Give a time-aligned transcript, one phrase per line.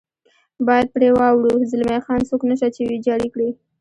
[0.67, 3.49] باید پرې واوړو، زلمی خان: څوک نشته چې ویجاړ یې کړي.